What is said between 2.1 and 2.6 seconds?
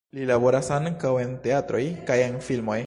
kaj en